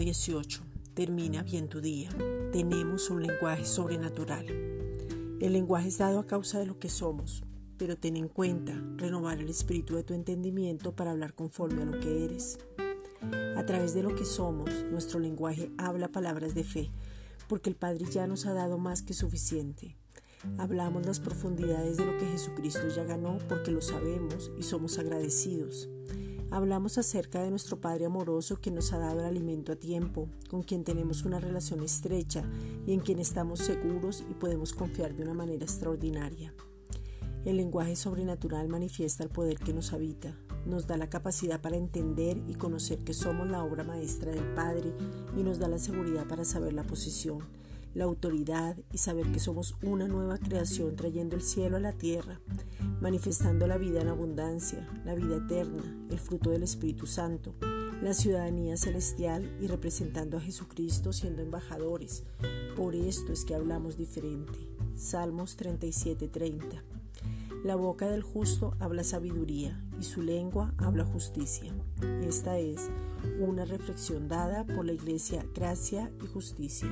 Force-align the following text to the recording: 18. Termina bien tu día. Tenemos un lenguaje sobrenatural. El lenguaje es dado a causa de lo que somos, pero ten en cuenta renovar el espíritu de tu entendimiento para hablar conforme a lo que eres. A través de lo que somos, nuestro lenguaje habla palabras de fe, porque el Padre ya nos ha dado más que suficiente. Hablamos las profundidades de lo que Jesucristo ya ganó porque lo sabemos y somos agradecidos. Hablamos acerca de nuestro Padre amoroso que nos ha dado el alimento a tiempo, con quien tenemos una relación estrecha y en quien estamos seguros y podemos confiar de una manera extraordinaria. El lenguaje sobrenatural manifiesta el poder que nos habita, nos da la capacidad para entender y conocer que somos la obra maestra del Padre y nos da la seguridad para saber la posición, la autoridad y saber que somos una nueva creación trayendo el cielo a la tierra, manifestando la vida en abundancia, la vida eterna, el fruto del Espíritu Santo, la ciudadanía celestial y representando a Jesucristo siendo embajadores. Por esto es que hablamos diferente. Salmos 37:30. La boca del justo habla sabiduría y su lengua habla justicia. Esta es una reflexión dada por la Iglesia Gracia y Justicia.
18. 0.00 0.62
Termina 0.94 1.42
bien 1.42 1.68
tu 1.68 1.82
día. 1.82 2.08
Tenemos 2.52 3.10
un 3.10 3.22
lenguaje 3.22 3.66
sobrenatural. 3.66 4.46
El 5.40 5.52
lenguaje 5.52 5.88
es 5.88 5.98
dado 5.98 6.18
a 6.18 6.26
causa 6.26 6.58
de 6.58 6.64
lo 6.64 6.78
que 6.78 6.88
somos, 6.88 7.42
pero 7.76 7.98
ten 7.98 8.16
en 8.16 8.28
cuenta 8.28 8.72
renovar 8.96 9.38
el 9.40 9.50
espíritu 9.50 9.96
de 9.96 10.02
tu 10.02 10.14
entendimiento 10.14 10.96
para 10.96 11.10
hablar 11.10 11.34
conforme 11.34 11.82
a 11.82 11.84
lo 11.84 12.00
que 12.00 12.24
eres. 12.24 12.58
A 13.56 13.62
través 13.66 13.92
de 13.92 14.02
lo 14.02 14.14
que 14.14 14.24
somos, 14.24 14.70
nuestro 14.90 15.20
lenguaje 15.20 15.70
habla 15.76 16.08
palabras 16.08 16.54
de 16.54 16.64
fe, 16.64 16.90
porque 17.46 17.68
el 17.68 17.76
Padre 17.76 18.06
ya 18.10 18.26
nos 18.26 18.46
ha 18.46 18.54
dado 18.54 18.78
más 18.78 19.02
que 19.02 19.12
suficiente. 19.12 19.96
Hablamos 20.56 21.04
las 21.04 21.20
profundidades 21.20 21.98
de 21.98 22.06
lo 22.06 22.16
que 22.16 22.24
Jesucristo 22.24 22.88
ya 22.88 23.04
ganó 23.04 23.36
porque 23.50 23.70
lo 23.70 23.82
sabemos 23.82 24.50
y 24.58 24.62
somos 24.62 24.98
agradecidos. 24.98 25.90
Hablamos 26.52 26.98
acerca 26.98 27.40
de 27.40 27.50
nuestro 27.50 27.80
Padre 27.80 28.06
amoroso 28.06 28.60
que 28.60 28.72
nos 28.72 28.92
ha 28.92 28.98
dado 28.98 29.20
el 29.20 29.26
alimento 29.26 29.70
a 29.70 29.76
tiempo, 29.76 30.28
con 30.48 30.64
quien 30.64 30.82
tenemos 30.82 31.24
una 31.24 31.38
relación 31.38 31.80
estrecha 31.80 32.42
y 32.86 32.92
en 32.92 32.98
quien 32.98 33.20
estamos 33.20 33.60
seguros 33.60 34.24
y 34.28 34.34
podemos 34.34 34.72
confiar 34.72 35.14
de 35.14 35.22
una 35.22 35.34
manera 35.34 35.64
extraordinaria. 35.64 36.52
El 37.44 37.56
lenguaje 37.56 37.94
sobrenatural 37.94 38.68
manifiesta 38.68 39.22
el 39.22 39.30
poder 39.30 39.60
que 39.60 39.72
nos 39.72 39.92
habita, 39.92 40.36
nos 40.66 40.88
da 40.88 40.96
la 40.96 41.08
capacidad 41.08 41.60
para 41.60 41.76
entender 41.76 42.42
y 42.48 42.54
conocer 42.54 42.98
que 43.04 43.14
somos 43.14 43.48
la 43.48 43.62
obra 43.62 43.84
maestra 43.84 44.32
del 44.32 44.52
Padre 44.54 44.92
y 45.36 45.44
nos 45.44 45.60
da 45.60 45.68
la 45.68 45.78
seguridad 45.78 46.26
para 46.26 46.44
saber 46.44 46.72
la 46.72 46.82
posición, 46.82 47.38
la 47.94 48.04
autoridad 48.04 48.76
y 48.92 48.98
saber 48.98 49.30
que 49.32 49.40
somos 49.40 49.76
una 49.82 50.06
nueva 50.06 50.38
creación 50.38 50.96
trayendo 50.96 51.36
el 51.36 51.42
cielo 51.42 51.76
a 51.76 51.80
la 51.80 51.92
tierra, 51.92 52.40
manifestando 53.00 53.66
la 53.66 53.78
vida 53.78 54.00
en 54.00 54.08
abundancia, 54.08 54.88
la 55.04 55.14
vida 55.14 55.36
eterna, 55.36 55.82
el 56.10 56.18
fruto 56.18 56.50
del 56.50 56.62
Espíritu 56.62 57.06
Santo, 57.06 57.54
la 58.02 58.14
ciudadanía 58.14 58.76
celestial 58.76 59.56
y 59.60 59.66
representando 59.66 60.38
a 60.38 60.40
Jesucristo 60.40 61.12
siendo 61.12 61.42
embajadores. 61.42 62.24
Por 62.76 62.94
esto 62.94 63.32
es 63.32 63.44
que 63.44 63.54
hablamos 63.54 63.96
diferente. 63.96 64.58
Salmos 64.94 65.56
37:30. 65.56 66.99
La 67.62 67.76
boca 67.76 68.08
del 68.08 68.22
justo 68.22 68.74
habla 68.80 69.04
sabiduría 69.04 69.84
y 69.98 70.04
su 70.04 70.22
lengua 70.22 70.72
habla 70.78 71.04
justicia. 71.04 71.74
Esta 72.22 72.58
es 72.58 72.90
una 73.38 73.66
reflexión 73.66 74.28
dada 74.28 74.64
por 74.64 74.86
la 74.86 74.92
Iglesia 74.92 75.44
Gracia 75.54 76.10
y 76.24 76.26
Justicia. 76.26 76.88